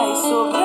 vai 0.00 0.16
sobrar 0.16 0.59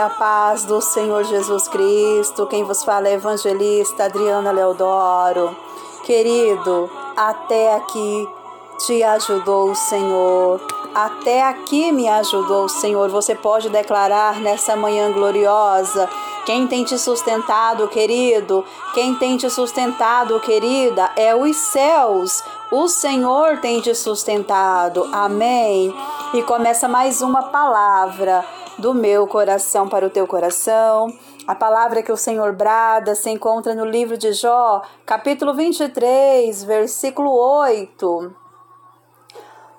dia, 0.00 0.08
paz 0.08 0.64
do 0.64 0.80
Senhor 0.80 1.24
Jesus 1.24 1.68
Cristo. 1.68 2.46
Quem 2.46 2.64
vos 2.64 2.82
fala 2.82 3.08
é 3.08 3.10
a 3.10 3.14
evangelista 3.14 4.04
Adriana 4.04 4.50
Leodoro. 4.50 5.54
Querido, 6.04 6.88
até 7.14 7.74
aqui 7.74 8.26
te 8.78 9.02
ajudou 9.02 9.70
o 9.70 9.74
Senhor. 9.74 10.58
Até 10.94 11.42
aqui 11.42 11.92
me 11.92 12.08
ajudou 12.08 12.64
o 12.64 12.68
Senhor. 12.68 13.10
Você 13.10 13.34
pode 13.34 13.68
declarar 13.68 14.40
nessa 14.40 14.74
manhã 14.74 15.12
gloriosa. 15.12 16.08
Quem 16.46 16.66
tem 16.66 16.82
te 16.82 16.96
sustentado, 16.98 17.86
querido? 17.88 18.64
Quem 18.94 19.14
tem 19.16 19.36
te 19.36 19.50
sustentado, 19.50 20.40
querida? 20.40 21.10
É 21.14 21.34
os 21.36 21.56
céus. 21.56 22.42
O 22.70 22.88
Senhor 22.88 23.58
tem 23.58 23.82
te 23.82 23.94
sustentado. 23.94 25.06
Amém. 25.12 25.94
E 26.32 26.44
começa 26.44 26.86
mais 26.86 27.22
uma 27.22 27.50
palavra 27.50 28.44
do 28.78 28.94
meu 28.94 29.26
coração 29.26 29.88
para 29.88 30.06
o 30.06 30.10
teu 30.10 30.28
coração. 30.28 31.12
A 31.44 31.56
palavra 31.56 32.04
que 32.04 32.12
o 32.12 32.16
Senhor 32.16 32.52
brada 32.52 33.16
se 33.16 33.28
encontra 33.30 33.74
no 33.74 33.84
livro 33.84 34.16
de 34.16 34.32
Jó, 34.32 34.80
capítulo 35.04 35.52
23, 35.52 36.62
versículo 36.62 37.32
8. 37.32 38.32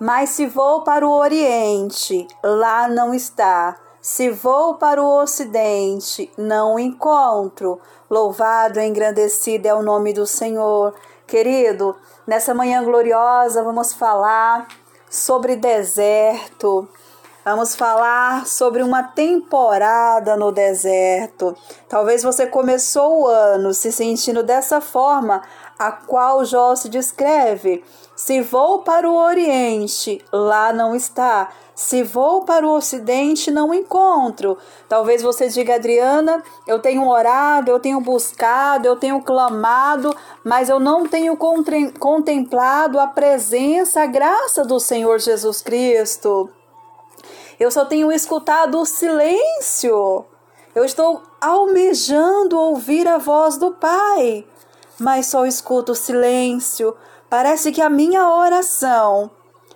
Mas 0.00 0.30
se 0.30 0.46
vou 0.46 0.84
para 0.84 1.06
o 1.06 1.10
Oriente, 1.10 2.26
lá 2.42 2.88
não 2.88 3.12
está. 3.12 3.76
Se 4.00 4.30
vou 4.30 4.76
para 4.76 5.02
o 5.02 5.20
Ocidente, 5.20 6.32
não 6.38 6.76
o 6.76 6.78
encontro. 6.78 7.78
Louvado 8.08 8.80
e 8.80 8.86
engrandecido 8.86 9.68
é 9.68 9.74
o 9.74 9.82
nome 9.82 10.14
do 10.14 10.26
Senhor. 10.26 10.94
Querido, 11.26 11.94
nessa 12.26 12.54
manhã 12.54 12.82
gloriosa 12.82 13.62
vamos 13.62 13.92
falar 13.92 14.66
sobre 15.10 15.56
deserto. 15.56 16.88
Vamos 17.50 17.74
falar 17.74 18.46
sobre 18.46 18.82
uma 18.82 19.02
temporada 19.02 20.36
no 20.36 20.52
deserto. 20.52 21.56
Talvez 21.88 22.22
você 22.22 22.46
começou 22.46 23.22
o 23.22 23.26
ano 23.26 23.72
se 23.72 23.90
sentindo 23.90 24.42
dessa 24.42 24.82
forma, 24.82 25.40
a 25.78 25.90
qual 25.90 26.44
Jó 26.44 26.76
se 26.76 26.90
descreve. 26.90 27.82
Se 28.14 28.42
vou 28.42 28.80
para 28.80 29.08
o 29.08 29.16
Oriente, 29.16 30.22
lá 30.30 30.74
não 30.74 30.94
está. 30.94 31.48
Se 31.74 32.02
vou 32.02 32.44
para 32.44 32.66
o 32.66 32.74
Ocidente, 32.76 33.50
não 33.50 33.72
encontro. 33.72 34.58
Talvez 34.86 35.22
você 35.22 35.48
diga, 35.48 35.76
Adriana, 35.76 36.42
eu 36.66 36.78
tenho 36.80 37.08
orado, 37.08 37.70
eu 37.70 37.80
tenho 37.80 37.98
buscado, 37.98 38.86
eu 38.86 38.96
tenho 38.96 39.22
clamado, 39.22 40.14
mas 40.44 40.68
eu 40.68 40.78
não 40.78 41.08
tenho 41.08 41.34
contemplado 41.98 43.00
a 43.00 43.06
presença, 43.06 44.02
a 44.02 44.06
graça 44.06 44.66
do 44.66 44.78
Senhor 44.78 45.18
Jesus 45.18 45.62
Cristo. 45.62 46.50
Eu 47.58 47.70
só 47.70 47.84
tenho 47.84 48.12
escutado 48.12 48.78
o 48.78 48.86
silêncio. 48.86 50.24
Eu 50.74 50.84
estou 50.84 51.22
almejando 51.40 52.58
ouvir 52.58 53.08
a 53.08 53.18
voz 53.18 53.56
do 53.56 53.72
Pai, 53.72 54.46
mas 54.98 55.26
só 55.26 55.44
escuto 55.44 55.92
o 55.92 55.96
silêncio. 55.96 56.96
Parece 57.28 57.72
que 57.72 57.82
a 57.82 57.90
minha 57.90 58.28
oração 58.30 59.30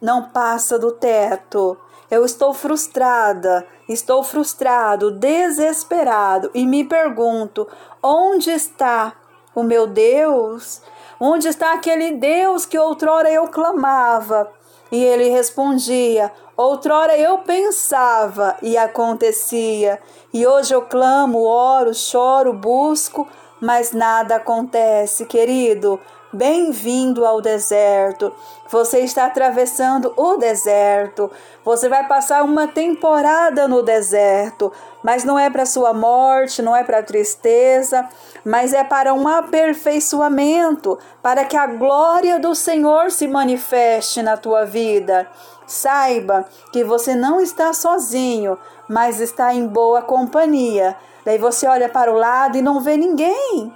não 0.00 0.30
passa 0.30 0.78
do 0.78 0.92
teto. 0.92 1.76
Eu 2.10 2.24
estou 2.24 2.54
frustrada, 2.54 3.66
estou 3.88 4.22
frustrado, 4.22 5.10
desesperado 5.10 6.50
e 6.54 6.66
me 6.66 6.84
pergunto: 6.84 7.68
onde 8.02 8.50
está 8.50 9.14
o 9.54 9.62
meu 9.62 9.86
Deus? 9.86 10.80
Onde 11.18 11.48
está 11.48 11.72
aquele 11.72 12.12
Deus 12.12 12.64
que 12.64 12.78
outrora 12.78 13.30
eu 13.30 13.48
clamava? 13.48 14.50
E 14.90 15.02
ele 15.02 15.28
respondia: 15.28 16.32
Outrora 16.56 17.14
eu 17.18 17.40
pensava 17.40 18.56
e 18.62 18.78
acontecia, 18.78 20.00
e 20.32 20.46
hoje 20.46 20.74
eu 20.74 20.80
clamo, 20.80 21.44
oro, 21.44 21.92
choro, 21.92 22.50
busco, 22.54 23.28
mas 23.60 23.92
nada 23.92 24.36
acontece, 24.36 25.26
querido. 25.26 26.00
Bem-vindo 26.32 27.24
ao 27.24 27.40
deserto. 27.40 28.34
Você 28.68 28.98
está 28.98 29.26
atravessando 29.26 30.12
o 30.16 30.36
deserto. 30.36 31.30
Você 31.64 31.88
vai 31.88 32.08
passar 32.08 32.42
uma 32.42 32.66
temporada 32.66 33.68
no 33.68 33.80
deserto, 33.80 34.72
mas 35.04 35.22
não 35.22 35.38
é 35.38 35.48
para 35.48 35.64
sua 35.64 35.92
morte, 35.94 36.62
não 36.62 36.74
é 36.74 36.82
para 36.82 37.00
tristeza, 37.00 38.08
mas 38.44 38.72
é 38.72 38.82
para 38.82 39.14
um 39.14 39.28
aperfeiçoamento, 39.28 40.98
para 41.22 41.44
que 41.44 41.56
a 41.56 41.68
glória 41.68 42.40
do 42.40 42.56
Senhor 42.56 43.12
se 43.12 43.28
manifeste 43.28 44.20
na 44.20 44.36
tua 44.36 44.64
vida. 44.64 45.28
Saiba 45.64 46.44
que 46.72 46.82
você 46.82 47.14
não 47.14 47.40
está 47.40 47.72
sozinho, 47.72 48.58
mas 48.88 49.20
está 49.20 49.54
em 49.54 49.64
boa 49.64 50.02
companhia. 50.02 50.96
Daí 51.24 51.38
você 51.38 51.68
olha 51.68 51.88
para 51.88 52.12
o 52.12 52.16
lado 52.16 52.58
e 52.58 52.62
não 52.62 52.80
vê 52.80 52.96
ninguém. 52.96 53.72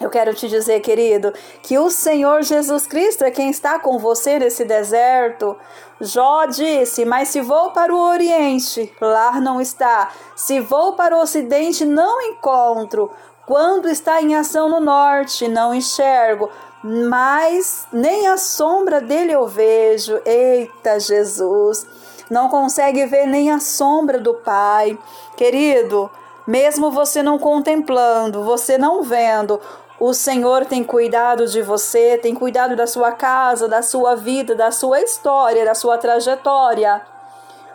Eu 0.00 0.10
quero 0.10 0.34
te 0.34 0.48
dizer, 0.48 0.80
querido, 0.80 1.32
que 1.62 1.78
o 1.78 1.88
Senhor 1.88 2.42
Jesus 2.42 2.84
Cristo 2.86 3.22
é 3.22 3.30
quem 3.30 3.50
está 3.50 3.78
com 3.78 3.96
você 3.98 4.40
nesse 4.40 4.64
deserto. 4.64 5.56
Jó 6.00 6.46
disse: 6.46 7.04
Mas 7.04 7.28
se 7.28 7.40
vou 7.40 7.70
para 7.70 7.94
o 7.94 8.00
Oriente, 8.00 8.92
lá 9.00 9.40
não 9.40 9.60
está. 9.60 10.10
Se 10.34 10.58
vou 10.58 10.94
para 10.94 11.16
o 11.16 11.20
Ocidente, 11.20 11.84
não 11.84 12.20
encontro. 12.20 13.10
Quando 13.46 13.88
está 13.88 14.20
em 14.20 14.34
ação 14.34 14.68
no 14.68 14.80
Norte, 14.80 15.46
não 15.46 15.72
enxergo. 15.72 16.50
Mas 16.82 17.86
nem 17.92 18.26
a 18.26 18.36
sombra 18.36 19.00
dele 19.00 19.32
eu 19.32 19.46
vejo. 19.46 20.20
Eita, 20.24 20.98
Jesus! 20.98 21.86
Não 22.28 22.48
consegue 22.48 23.06
ver 23.06 23.26
nem 23.26 23.52
a 23.52 23.60
sombra 23.60 24.18
do 24.18 24.34
Pai. 24.34 24.98
Querido, 25.36 26.10
mesmo 26.46 26.90
você 26.90 27.22
não 27.22 27.38
contemplando, 27.38 28.42
você 28.44 28.76
não 28.76 29.02
vendo, 29.02 29.60
o 29.98 30.12
Senhor 30.12 30.66
tem 30.66 30.82
cuidado 30.82 31.46
de 31.46 31.62
você, 31.62 32.18
tem 32.18 32.34
cuidado 32.34 32.74
da 32.74 32.86
sua 32.86 33.12
casa, 33.12 33.68
da 33.68 33.80
sua 33.82 34.16
vida, 34.16 34.54
da 34.54 34.70
sua 34.70 35.00
história, 35.00 35.64
da 35.64 35.74
sua 35.74 35.96
trajetória. 35.98 37.00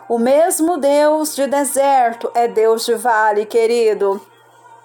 O 0.08 0.18
mesmo 0.18 0.76
Deus 0.76 1.34
de 1.34 1.46
deserto 1.46 2.30
é 2.34 2.46
Deus 2.46 2.84
de 2.84 2.94
vale, 2.94 3.46
querido. 3.46 4.20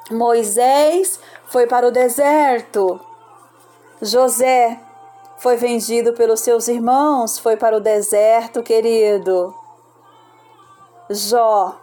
Moisés 0.10 1.20
foi 1.48 1.68
para 1.68 1.88
o 1.88 1.92
deserto. 1.92 3.00
José 4.02 4.80
foi 5.38 5.58
vendido 5.58 6.14
pelos 6.14 6.40
seus 6.40 6.68
irmãos, 6.68 7.38
foi 7.38 7.58
para 7.58 7.76
o 7.76 7.82
deserto, 7.82 8.64
querido. 8.64 9.54
Jó, 11.10 11.76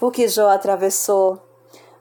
o 0.00 0.10
que 0.10 0.26
Jó 0.26 0.48
atravessou? 0.48 1.38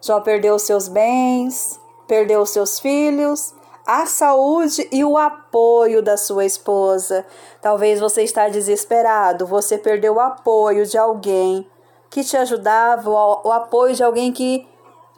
Jó 0.01 0.19
perdeu 0.21 0.57
seus 0.59 0.88
bens, 0.88 1.80
perdeu 2.13 2.45
seus 2.45 2.80
filhos, 2.80 3.56
a 3.88 4.06
saúde 4.06 4.88
e 4.92 5.04
o 5.04 5.18
apoio 5.18 6.00
da 6.00 6.15
sua 6.15 6.45
esposa. 6.45 7.25
Talvez 7.60 8.00
você 8.00 8.21
está 8.21 8.48
desesperado, 8.50 9.48
você 9.48 9.80
perdeu 9.80 10.13
o 10.13 10.19
apoio 10.19 10.86
de 10.86 10.95
alguém 10.95 11.68
que 12.12 12.24
te 12.24 12.38
ajudava, 12.38 13.10
o 13.10 13.51
apoio 13.51 13.95
de 13.95 14.04
alguém 14.04 14.31
que 14.31 14.68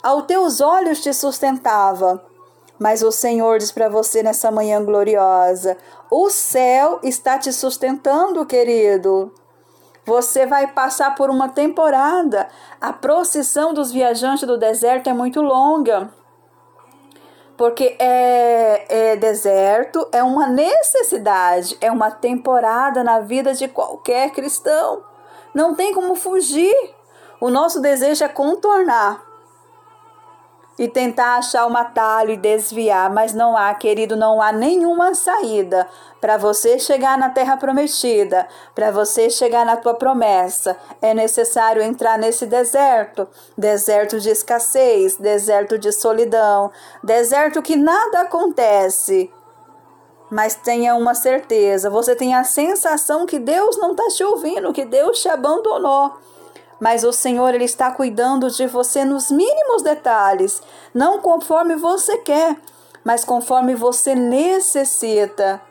Aos 0.01 0.23
teus 0.23 0.61
olhos 0.61 1.01
te 1.01 1.11
sustentava. 1.13 2.23
Mas 2.79 3.03
o 3.03 3.11
Senhor 3.11 3.57
diz 3.57 3.73
para 3.73 3.89
você 3.89 4.23
nessa 4.23 4.49
manhã 4.49 4.81
gloriosa: 4.81 5.75
o 6.09 6.29
céu 6.29 6.99
está 7.03 7.37
te 7.37 7.51
sustentando, 7.51 8.45
querido. 8.45 9.33
Você 10.05 10.45
vai 10.45 10.67
passar 10.67 11.13
por 11.15 11.29
uma 11.29 11.49
temporada. 11.49 12.47
A 12.79 12.93
procissão 12.93 13.73
dos 13.73 13.91
viajantes 13.91 14.47
do 14.47 14.57
deserto 14.57 15.09
é 15.09 15.13
muito 15.13 15.41
longa. 15.41 16.09
Porque 17.57 17.95
é, 17.99 19.11
é 19.11 19.15
deserto, 19.15 20.07
é 20.11 20.21
uma 20.21 20.47
necessidade, 20.47 21.77
é 21.79 21.91
uma 21.91 22.11
temporada 22.11 23.03
na 23.03 23.19
vida 23.19 23.53
de 23.53 23.67
qualquer 23.67 24.31
cristão. 24.31 25.03
Não 25.53 25.73
tem 25.73 25.93
como 25.93 26.15
fugir. 26.15 26.75
O 27.39 27.49
nosso 27.49 27.81
desejo 27.81 28.23
é 28.23 28.27
contornar 28.27 29.34
e 30.77 30.87
tentar 30.87 31.37
achar 31.37 31.65
um 31.67 31.75
atalho 31.75 32.31
e 32.31 32.37
desviar, 32.37 33.09
mas 33.09 33.33
não 33.33 33.55
há, 33.55 33.73
querido, 33.73 34.15
não 34.15 34.41
há 34.41 34.51
nenhuma 34.51 35.15
saída 35.15 35.87
para 36.19 36.37
você 36.37 36.77
chegar 36.77 37.17
na 37.17 37.29
terra 37.29 37.55
prometida, 37.55 38.47
para 38.73 38.91
você 38.91 39.29
chegar 39.29 39.65
na 39.65 39.77
tua 39.77 39.93
promessa. 39.93 40.77
É 41.01 41.13
necessário 41.13 41.81
entrar 41.81 42.17
nesse 42.17 42.45
deserto, 42.45 43.27
deserto 43.57 44.19
de 44.19 44.29
escassez, 44.29 45.15
deserto 45.15 45.77
de 45.77 45.91
solidão, 45.91 46.71
deserto 47.03 47.61
que 47.61 47.75
nada 47.75 48.21
acontece. 48.21 49.31
Mas 50.29 50.55
tenha 50.55 50.95
uma 50.95 51.13
certeza, 51.13 51.89
você 51.89 52.15
tem 52.15 52.33
a 52.33 52.43
sensação 52.43 53.25
que 53.25 53.39
Deus 53.39 53.77
não 53.77 53.91
está 53.91 54.07
te 54.07 54.23
ouvindo, 54.23 54.73
que 54.73 54.83
Deus 54.83 55.21
te 55.21 55.29
abandonou 55.29 56.11
mas 56.79 57.03
o 57.03 57.11
Senhor 57.11 57.53
ele 57.53 57.65
está 57.65 57.91
cuidando 57.91 58.49
de 58.49 58.67
você 58.67 59.05
nos 59.05 59.31
mínimos 59.31 59.81
detalhes, 59.81 60.61
não 60.93 61.19
conforme 61.19 61.75
você 61.75 62.17
quer, 62.17 62.57
mas 63.03 63.23
conforme 63.23 63.75
você 63.75 64.15
necessita. 64.15 65.61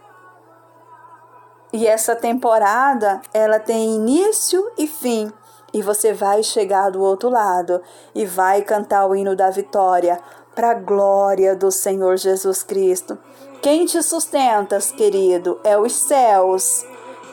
E 1.73 1.87
essa 1.87 2.15
temporada, 2.15 3.21
ela 3.33 3.59
tem 3.59 3.97
início 3.97 4.71
e 4.79 4.87
fim, 4.87 5.33
e 5.73 5.83
você 5.83 6.13
vai 6.13 6.43
chegar 6.43 6.91
do 6.91 7.03
outro 7.03 7.29
lado 7.29 7.83
e 8.15 8.25
vai 8.25 8.63
cantar 8.63 9.07
o 9.07 9.17
hino 9.17 9.35
da 9.35 9.51
vitória 9.51 10.21
para 10.55 10.71
a 10.71 10.75
glória 10.75 11.57
do 11.57 11.73
Senhor 11.73 12.17
Jesus 12.17 12.63
Cristo. 12.63 13.19
Quem 13.61 13.85
te 13.85 14.01
sustenta, 14.03 14.79
querido, 14.79 15.61
é 15.65 15.77
os 15.77 15.93
céus. 15.93 16.87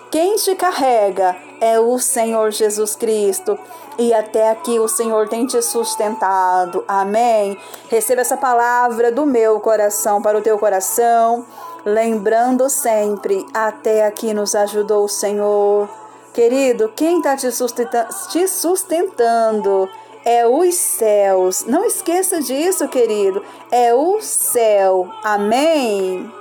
Quem 0.10 0.38
te 0.38 0.56
carrega 0.56 1.36
é 1.62 1.80
o 1.80 2.00
Senhor 2.00 2.52
Jesus 2.52 2.96
Cristo. 2.96 3.58
E 4.00 4.14
até 4.14 4.50
aqui 4.50 4.80
o 4.80 4.88
Senhor 4.88 5.30
tem 5.30 5.46
te 5.46 5.62
sustentado. 5.62 6.84
Amém. 6.88 7.56
Receba 7.88 8.22
essa 8.22 8.36
palavra 8.36 9.12
do 9.12 9.26
meu 9.28 9.60
coração 9.60 10.22
para 10.22 10.38
o 10.38 10.42
teu 10.42 10.58
coração. 10.58 11.46
Lembrando 11.86 12.68
sempre, 12.70 13.46
até 13.54 14.06
aqui 14.06 14.34
nos 14.34 14.56
ajudou 14.56 15.06
o 15.06 15.10
Senhor. 15.10 15.88
Querido, 16.34 16.92
quem 16.96 17.18
está 17.18 17.38
te, 17.38 17.52
sustenta 17.52 18.08
te 18.30 18.48
sustentando 18.48 19.88
é 20.26 20.48
os 20.48 20.76
céus. 20.76 21.66
Não 21.66 21.86
esqueça 21.86 22.42
disso, 22.42 22.88
querido. 22.88 23.44
É 23.72 23.94
o 23.94 24.22
céu. 24.22 25.08
Amém. 25.24 26.41